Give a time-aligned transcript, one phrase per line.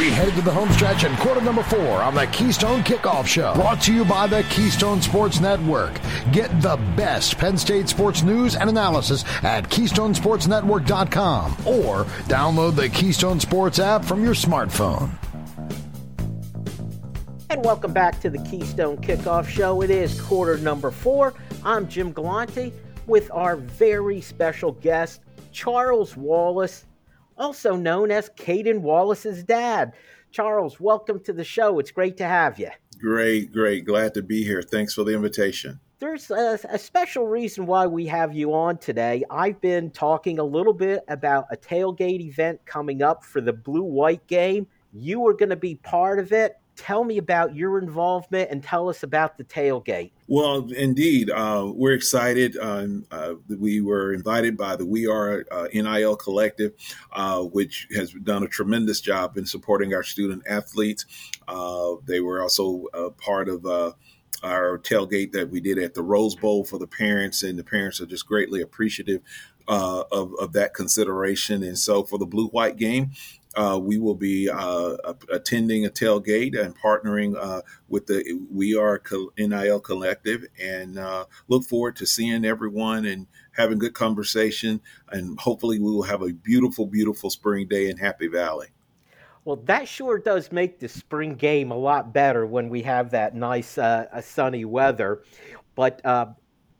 [0.00, 3.52] We head to the home stretch in quarter number four on the Keystone Kickoff Show.
[3.52, 6.00] Brought to you by the Keystone Sports Network.
[6.32, 13.40] Get the best Penn State sports news and analysis at KeystonesportsNetwork.com or download the Keystone
[13.40, 15.10] Sports app from your smartphone.
[17.50, 19.82] And welcome back to the Keystone Kickoff Show.
[19.82, 21.34] It is quarter number four.
[21.62, 22.72] I'm Jim Galante
[23.06, 25.20] with our very special guest,
[25.52, 26.86] Charles Wallace,
[27.40, 29.94] also known as Caeden Wallace's dad.
[30.30, 31.78] Charles, welcome to the show.
[31.78, 32.70] It's great to have you.
[33.00, 33.84] Great, great.
[33.84, 34.62] Glad to be here.
[34.62, 35.80] Thanks for the invitation.
[35.98, 39.22] There's a, a, special reason why we have you on today.
[39.30, 43.82] I've been talking a little bit about a tailgate event coming up for the blue
[43.82, 44.66] white game.
[44.92, 48.88] You are going to be part of it tell me about your involvement and tell
[48.88, 50.12] us about the tailgate.
[50.28, 52.56] Well, indeed, uh, we're excited.
[52.56, 56.72] Um, uh, we were invited by the We Are uh, NIL Collective,
[57.12, 61.04] uh, which has done a tremendous job in supporting our student athletes.
[61.46, 62.86] Uh, they were also
[63.18, 63.92] part of uh,
[64.42, 68.00] our tailgate that we did at the Rose Bowl for the parents, and the parents
[68.00, 69.20] are just greatly appreciative
[69.68, 71.62] uh, of, of, that consideration.
[71.62, 73.12] And so for the blue white game,
[73.56, 74.96] uh, we will be uh,
[75.32, 79.02] attending a tailgate and partnering uh, with the We Are
[79.36, 84.80] NIL Collective and uh, look forward to seeing everyone and having good conversation.
[85.10, 88.68] And hopefully, we will have a beautiful, beautiful spring day in Happy Valley.
[89.44, 93.34] Well, that sure does make the spring game a lot better when we have that
[93.34, 95.22] nice uh, sunny weather.
[95.74, 96.26] But uh,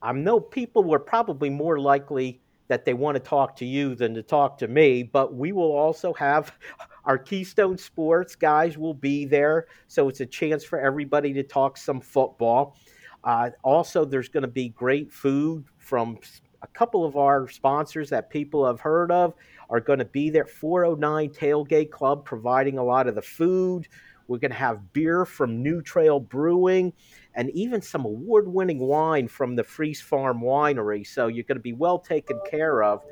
[0.02, 4.14] I know people were probably more likely that they want to talk to you than
[4.14, 5.02] to talk to me.
[5.02, 6.54] But we will also have
[7.04, 11.76] our Keystone Sports guys will be there, so it's a chance for everybody to talk
[11.76, 12.76] some football.
[13.24, 16.16] Uh, also, there's going to be great food from
[16.62, 19.34] a couple of our sponsors that people have heard of
[19.68, 20.46] are going to be there.
[20.46, 23.88] 409 Tailgate Club providing a lot of the food.
[24.30, 26.92] We're going to have beer from New Trail Brewing
[27.34, 31.04] and even some award winning wine from the Freeze Farm Winery.
[31.04, 33.02] So you're going to be well taken care of.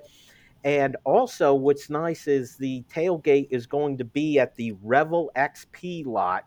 [0.63, 6.07] And also, what's nice is the tailgate is going to be at the Revel XP
[6.07, 6.45] lot.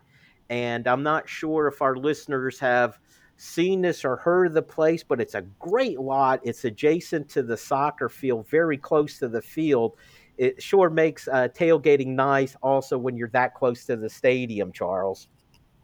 [0.48, 2.98] And I'm not sure if our listeners have
[3.36, 6.40] seen this or heard of the place, but it's a great lot.
[6.44, 9.98] It's adjacent to the soccer field, very close to the field.
[10.38, 15.28] It sure makes uh, tailgating nice also when you're that close to the stadium, Charles.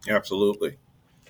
[0.07, 0.77] Absolutely.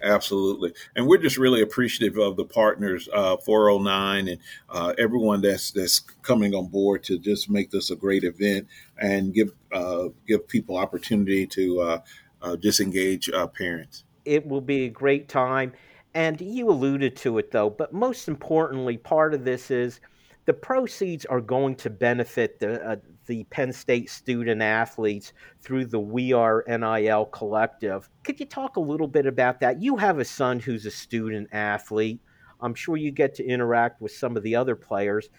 [0.01, 5.71] Absolutely, and we're just really appreciative of the partners, uh, 409, and uh, everyone that's
[5.71, 8.67] that's coming on board to just make this a great event
[8.99, 11.99] and give uh, give people opportunity to uh,
[12.41, 14.05] uh, disengage uh, parents.
[14.25, 15.73] It will be a great time,
[16.13, 17.69] and you alluded to it though.
[17.69, 19.99] But most importantly, part of this is
[20.49, 22.95] the proceeds are going to benefit the uh,
[23.27, 28.09] the Penn State student athletes through the We Are NIL collective.
[28.23, 29.79] Could you talk a little bit about that?
[29.79, 32.19] You have a son who's a student athlete.
[32.61, 35.29] I'm sure you get to interact with some of the other players.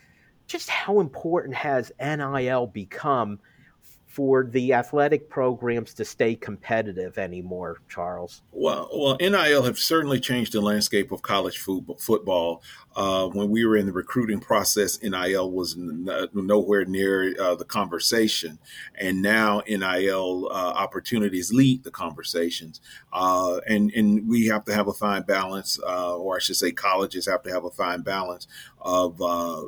[0.46, 3.40] Just how important has NIL become
[4.10, 8.42] for the athletic programs to stay competitive anymore, Charles?
[8.50, 12.62] Well, well, NIL have certainly changed the landscape of college football.
[12.96, 17.64] Uh, when we were in the recruiting process, NIL was n- nowhere near uh, the
[17.64, 18.58] conversation,
[18.96, 22.80] and now NIL uh, opportunities lead the conversations.
[23.12, 26.72] Uh, and and we have to have a fine balance, uh, or I should say,
[26.72, 28.48] colleges have to have a fine balance
[28.80, 29.62] of uh,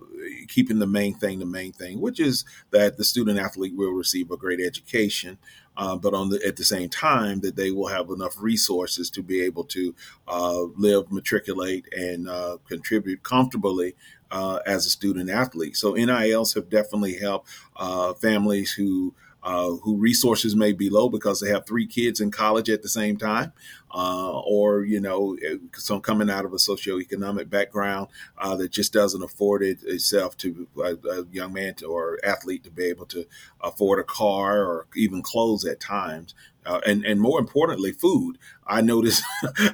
[0.49, 4.31] keeping the main thing the main thing, which is that the student athlete will receive
[4.31, 5.39] a great education,
[5.77, 9.22] uh, but on the at the same time that they will have enough resources to
[9.22, 9.94] be able to
[10.28, 13.94] uh, live, matriculate, and uh, contribute comfortably
[14.31, 15.77] uh, as a student athlete.
[15.77, 21.41] So NILs have definitely helped uh, families who uh, who resources may be low because
[21.41, 23.53] they have three kids in college at the same time,
[23.94, 25.36] uh, or you know,
[25.75, 28.08] some coming out of a socioeconomic background
[28.38, 32.62] uh, that just doesn't afford it itself to a, a, young man to, or athlete
[32.64, 33.26] to be able to
[33.60, 36.34] afford a car or even clothes at times.
[36.65, 38.38] Uh, and and more importantly, food.
[38.65, 39.21] I notice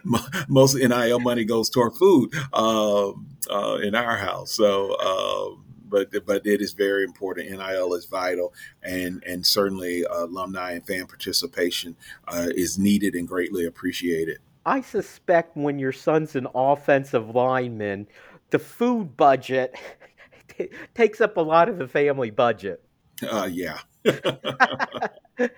[0.49, 4.53] most NIL money goes toward food um, uh, in our house.
[4.53, 7.51] So um, but but it is very important.
[7.51, 8.53] NIL is vital,
[8.83, 11.97] and and certainly uh, alumni and fan participation
[12.29, 14.39] uh, is needed and greatly appreciated.
[14.67, 18.07] I suspect when your son's an offensive lineman,
[18.51, 19.75] the food budget
[20.49, 22.83] t- takes up a lot of the family budget.
[23.23, 23.79] Uh, yeah.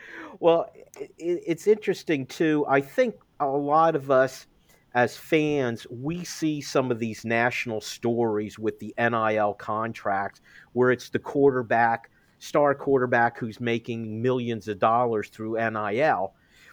[0.40, 2.64] well, it, it's interesting too.
[2.68, 4.46] I think a lot of us
[4.94, 10.40] as fans, we see some of these national stories with the NIL contracts
[10.72, 12.10] where it's the quarterback
[12.40, 16.32] star quarterback who's making millions of dollars through NIL.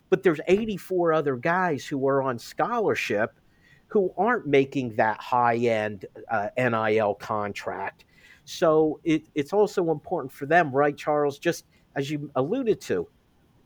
[0.10, 3.40] But there's 84 other guys who are on scholarship
[3.88, 8.06] who aren't making that high end uh, NIL contract.
[8.46, 11.38] So it, it's also important for them, right, Charles?
[11.38, 11.66] Just
[11.96, 13.08] as you alluded to,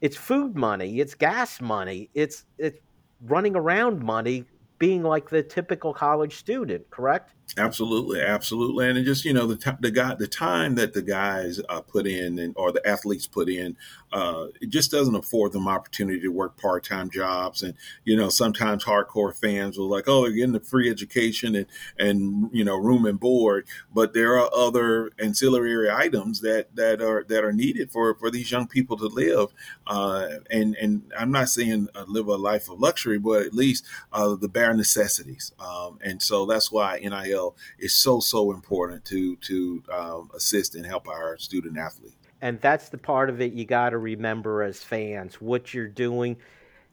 [0.01, 2.80] it's food money, it's gas money, it's it's
[3.25, 4.45] running around money
[4.79, 7.33] being like the typical college student, correct?
[7.57, 11.59] Absolutely, absolutely, and just you know the t- the guy the time that the guys
[11.67, 13.75] uh, put in and or the athletes put in,
[14.13, 17.61] uh, it just doesn't afford them opportunity to work part time jobs.
[17.61, 17.73] And
[18.05, 21.65] you know sometimes hardcore fans will like, oh, they're getting the free education and
[21.99, 27.25] and you know room and board, but there are other ancillary items that that are
[27.27, 29.49] that are needed for for these young people to live.
[29.88, 33.85] Uh, and and I'm not saying uh, live a life of luxury, but at least
[34.13, 35.51] uh, the bare necessities.
[35.59, 37.40] Um, and so that's why NIL
[37.79, 42.15] is so so important to to um, assist and help our student athlete.
[42.41, 46.38] And that's the part of it you got to remember as fans what you're doing.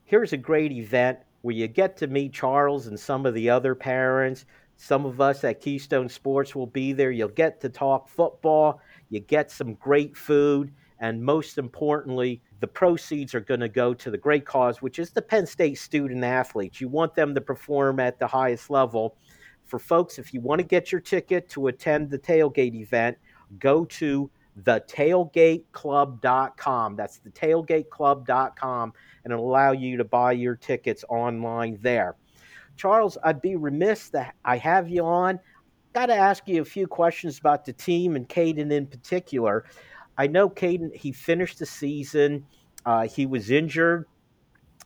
[0.04, 3.74] Here's a great event where you get to meet Charles and some of the other
[3.74, 4.44] parents.
[4.76, 7.10] Some of us at Keystone Sports will be there.
[7.10, 8.80] You'll get to talk football.
[9.08, 10.72] You get some great food.
[11.00, 15.10] And most importantly, the proceeds are going to go to the great cause, which is
[15.10, 16.80] the Penn State student athletes.
[16.80, 19.16] You want them to perform at the highest level
[19.68, 23.16] for folks, if you want to get your ticket to attend the tailgate event,
[23.58, 24.28] go to
[24.62, 26.96] thetailgateclub.com.
[26.96, 28.92] That's thetailgateclub.com,
[29.24, 32.16] and it'll allow you to buy your tickets online there.
[32.76, 35.40] Charles, I'd be remiss that I have you on.
[35.92, 39.64] Got to ask you a few questions about the team and Caeden in particular.
[40.16, 42.46] I know Caeden, he finished the season,
[42.86, 44.06] uh, he was injured.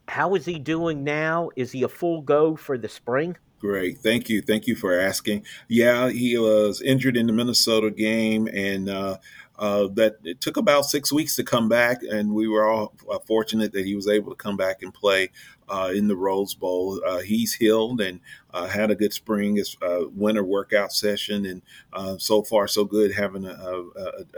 [0.08, 1.50] How is he doing now?
[1.54, 3.36] Is he a full go for the spring?
[3.62, 3.98] Great.
[3.98, 4.42] Thank you.
[4.42, 5.44] Thank you for asking.
[5.68, 9.18] Yeah, he was injured in the Minnesota game, and uh,
[9.56, 13.20] uh, that it took about six weeks to come back, and we were all uh,
[13.20, 15.30] fortunate that he was able to come back and play
[15.68, 17.00] uh, in the Rose Bowl.
[17.06, 18.18] Uh, he's healed and
[18.52, 19.76] uh, had a good spring, his
[20.12, 23.84] winter workout session, and so far so good, having a, a,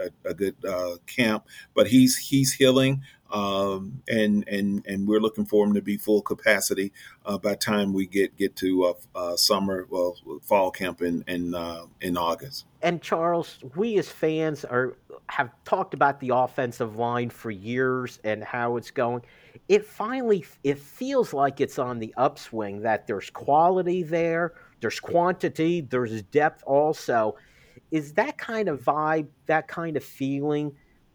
[0.05, 0.55] a, a good
[1.07, 1.47] camp.
[1.73, 3.01] But he's he's healing.
[3.31, 6.93] Um, and and and we're looking for them to be full capacity
[7.25, 11.55] uh, by time we get get to uh, uh, summer, well, fall camp in in
[11.55, 12.65] uh, in August.
[12.83, 14.95] And Charles, we as fans are
[15.29, 19.23] have talked about the offensive line for years and how it's going.
[19.69, 22.81] It finally it feels like it's on the upswing.
[22.81, 27.35] That there's quality there, there's quantity, there's depth also.
[27.89, 30.73] Is that kind of vibe, that kind of feeling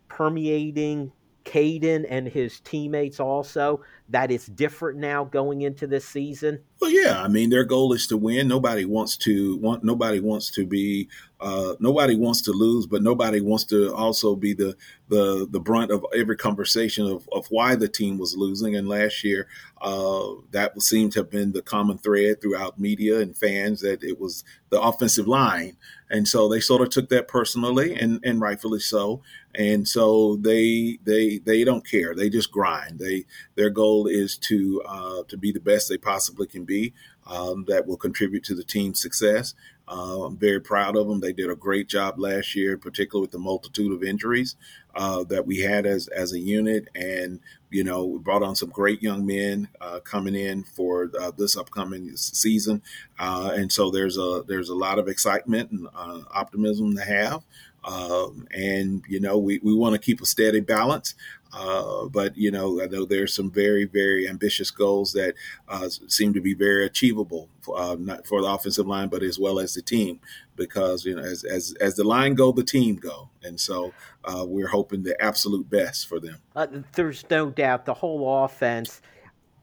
[0.09, 1.13] permeating
[1.45, 6.61] Caeden and his teammates also that it's different now going into this season?
[6.81, 7.23] Well, yeah.
[7.23, 8.49] I mean, their goal is to win.
[8.49, 9.85] Nobody wants to want.
[9.85, 11.09] Nobody wants to be.
[11.41, 14.77] Uh, nobody wants to lose, but nobody wants to also be the
[15.09, 18.77] the the brunt of every conversation of, of why the team was losing.
[18.77, 19.47] And last year,
[19.81, 24.21] uh, that seemed to have been the common thread throughout media and fans that it
[24.21, 25.77] was the offensive line,
[26.11, 29.23] and so they sort of took that personally, and and rightfully so.
[29.55, 32.15] And so they they they don't care.
[32.15, 32.99] They just grind.
[32.99, 33.25] They
[33.55, 36.93] their goal is to uh, to be the best they possibly can be.
[37.27, 39.55] Um, that will contribute to the team's success.
[39.87, 41.21] Uh, I'm very proud of them.
[41.21, 44.57] They did a great job last year, particularly with the multitude of injuries
[44.95, 48.71] uh, that we had as as a unit, and you know we brought on some
[48.71, 52.83] great young men uh, coming in for uh, this upcoming season,
[53.19, 57.43] uh, and so there's a there's a lot of excitement and uh, optimism to have.
[57.85, 61.15] Um, and you know we, we want to keep a steady balance
[61.53, 65.35] uh, but you know, I know there's some very, very ambitious goals that
[65.69, 69.39] uh, seem to be very achievable, for, uh, not for the offensive line, but as
[69.39, 70.21] well as the team.
[70.55, 73.93] Because you know, as as, as the line go, the team go, and so
[74.25, 76.37] uh, we're hoping the absolute best for them.
[76.55, 79.01] Uh, there's no doubt the whole offense.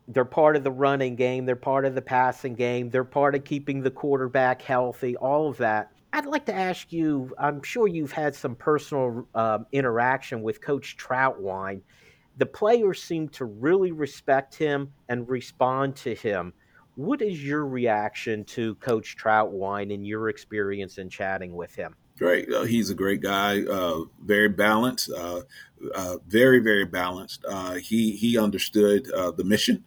[0.09, 1.45] They're part of the running game.
[1.45, 2.89] They're part of the passing game.
[2.89, 5.15] They're part of keeping the quarterback healthy.
[5.17, 5.91] All of that.
[6.13, 7.33] I'd like to ask you.
[7.37, 11.81] I'm sure you've had some personal um, interaction with Coach Trautwein.
[12.37, 16.53] The players seem to really respect him and respond to him.
[16.95, 21.95] What is your reaction to Coach Trautwein and your experience in chatting with him?
[22.17, 22.51] Great.
[22.51, 23.61] Uh, he's a great guy.
[23.63, 25.11] Uh, very balanced.
[25.11, 25.41] Uh,
[25.93, 27.45] uh very very balanced.
[27.47, 29.83] Uh, he he understood uh, the mission.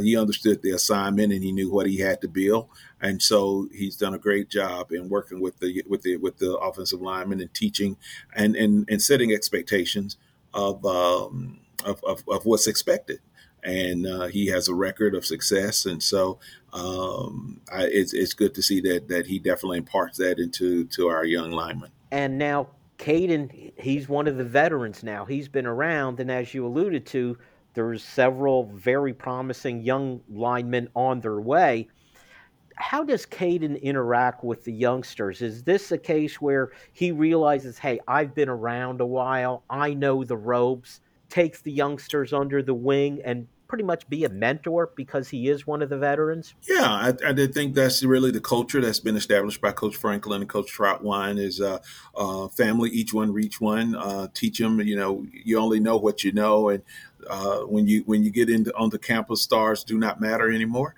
[0.00, 2.68] he understood the assignment, and he knew what he had to build
[3.04, 6.56] and so he's done a great job in working with the with the with the
[6.56, 7.96] offensive linemen and teaching
[8.34, 10.16] and and, and setting expectations
[10.54, 13.20] of, um, of, of, of what's expected.
[13.64, 16.38] And uh, he has a record of success, and so
[16.74, 21.08] um, I, it's it's good to see that that he definitely imparts that into to
[21.08, 21.90] our young linemen.
[22.10, 22.68] And now
[22.98, 25.24] Caeden, he's one of the veterans now.
[25.24, 27.38] He's been around, and as you alluded to,
[27.72, 31.88] there's several very promising young linemen on their way.
[32.76, 35.42] How does Caeden interact with the youngsters?
[35.42, 40.24] Is this a case where he realizes, hey, I've been around a while, I know
[40.24, 45.28] the ropes, takes the youngsters under the wing and pretty much be a mentor because
[45.28, 46.54] he is one of the veterans?
[46.68, 50.42] Yeah, I, I did think that's really the culture that's been established by Coach Franklin
[50.42, 51.78] and Coach Trautwein is uh,
[52.14, 53.94] uh, family, each one reach one.
[53.94, 56.82] Uh, teach them, you know, you only know what you know, and
[57.28, 60.94] uh, when you when you get into on the campus, stars do not matter anymore.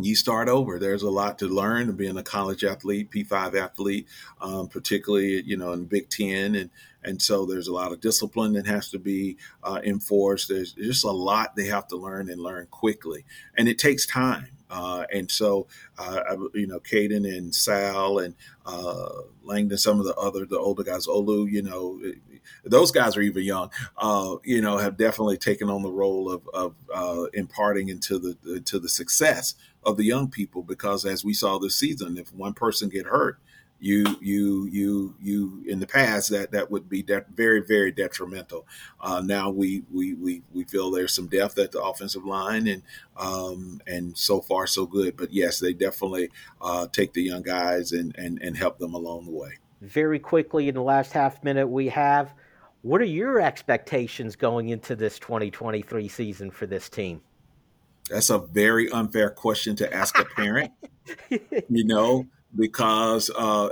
[0.00, 0.78] You start over.
[0.78, 4.08] There's a lot to learn being a college athlete, P5 athlete,
[4.40, 6.70] um, particularly you know in Big Ten, and
[7.04, 10.48] and so there's a lot of discipline that has to be uh, enforced.
[10.48, 13.24] There's just a lot they have to learn and learn quickly,
[13.56, 14.48] and it takes time.
[14.70, 15.66] Uh, and so,
[15.98, 16.20] uh,
[16.54, 18.34] you know, Caeden and Sal and
[18.66, 19.08] uh,
[19.42, 22.00] Langdon, some of the other, the older guys, Olu, you know,
[22.64, 26.48] those guys are even young, uh, you know, have definitely taken on the role of,
[26.52, 29.54] of uh, imparting into the into the success
[29.84, 30.62] of the young people.
[30.62, 33.38] Because as we saw this season, if one person get hurt,
[33.84, 38.66] you you you you in the past that that would be de- very very detrimental.
[38.98, 42.82] Uh, now we we we we feel there's some depth at the offensive line and
[43.18, 45.18] um, and so far so good.
[45.18, 46.30] But yes, they definitely
[46.62, 49.58] uh, take the young guys and and and help them along the way.
[49.82, 52.32] Very quickly in the last half minute we have.
[52.80, 57.20] What are your expectations going into this 2023 season for this team?
[58.08, 60.72] That's a very unfair question to ask a parent.
[61.28, 62.26] you know,
[62.56, 63.68] because uh,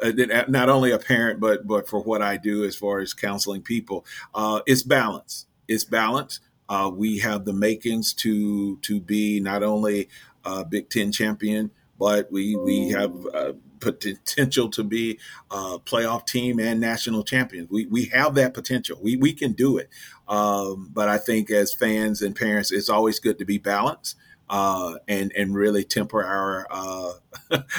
[0.48, 4.04] not only a parent, but but for what I do as far as counseling people,
[4.34, 5.46] uh, it's balance.
[5.68, 6.40] It's balance.
[6.68, 10.08] Uh, we have the makings to to be not only
[10.44, 15.18] a Big Ten champion, but we we have uh, potential to be
[15.50, 17.68] a playoff team and national champions.
[17.70, 18.98] We we have that potential.
[19.02, 19.88] We we can do it.
[20.28, 24.16] Um, but I think as fans and parents, it's always good to be balanced
[24.52, 27.12] uh, and and really temper our uh,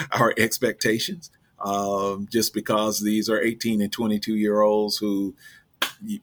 [0.11, 1.31] our expectations.
[1.59, 5.33] Um, just because these are 18 and 22 year olds who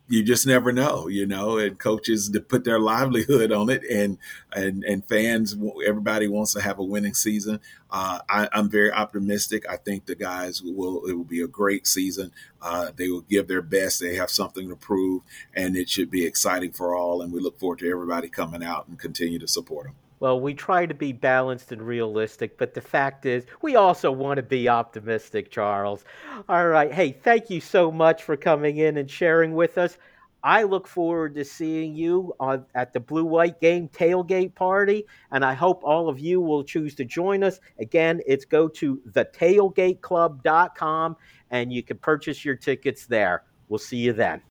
[0.09, 4.19] you, just never know, you know, and coaches to put their livelihood on it, and
[4.53, 7.61] and and fans, everybody wants to have a winning season.
[7.91, 9.65] Uh, I, am very optimistic.
[9.69, 11.07] I think the guys will.
[11.07, 12.33] It will be a great season.
[12.61, 14.01] Uh, they will give their best.
[14.01, 15.23] They have something to prove,
[15.55, 17.23] and it should be exciting for all.
[17.23, 19.95] And we look forward to everybody coming out and continue to support them.
[20.21, 24.37] Well, we try to be balanced and realistic, but the fact is, we also want
[24.37, 26.05] to be optimistic, Charles.
[26.47, 26.93] All right.
[26.93, 29.97] Hey, thank you so much for coming in and sharing with us.
[30.43, 35.43] I look forward to seeing you on, at the Blue White Game tailgate party, and
[35.45, 37.61] I hope all of you will choose to join us.
[37.79, 41.17] Again, it's go to thetailgateclub.com
[41.51, 43.45] and you can purchase your tickets there.
[43.69, 44.43] We'll see you then.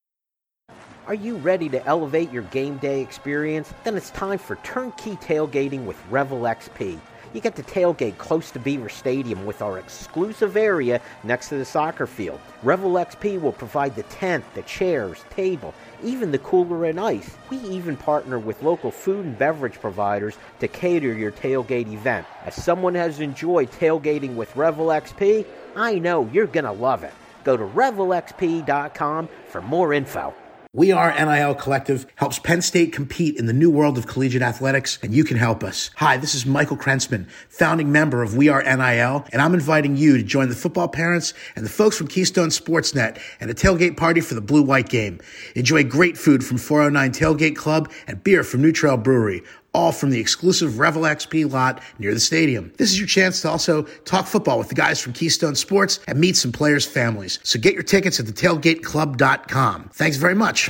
[1.09, 3.73] Are you ready to elevate your game day experience?
[3.83, 6.99] Then it's time for turnkey tailgating with Revel XP.
[7.33, 11.65] You get to tailgate close to Beaver Stadium with our exclusive area next to the
[11.65, 12.39] soccer field.
[12.61, 15.73] Revel XP will provide the tent, the chairs, table,
[16.03, 17.35] even the cooler and ice.
[17.49, 22.27] We even partner with local food and beverage providers to cater your tailgate event.
[22.45, 27.13] As someone has enjoyed tailgating with Revel XP, I know you're going to love it.
[27.43, 30.35] Go to revelxp.com for more info.
[30.71, 34.99] We Are NIL Collective helps Penn State compete in the new world of collegiate athletics,
[35.01, 35.89] and you can help us.
[35.95, 40.15] Hi, this is Michael Krentzman, founding member of We Are NIL, and I'm inviting you
[40.15, 44.21] to join the football parents and the folks from Keystone Sportsnet at a tailgate party
[44.21, 45.19] for the Blue White game.
[45.55, 49.41] Enjoy great food from 409 Tailgate Club and beer from New Trail Brewery
[49.73, 52.71] all from the exclusive Revel XP lot near the stadium.
[52.77, 56.19] This is your chance to also talk football with the guys from Keystone Sports and
[56.19, 57.39] meet some players' families.
[57.43, 59.89] So get your tickets at thetailgateclub.com.
[59.93, 60.69] Thanks very much.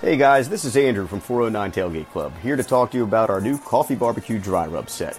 [0.00, 3.30] Hey guys, this is Andrew from 409 Tailgate Club, here to talk to you about
[3.30, 5.18] our new coffee barbecue dry rub set.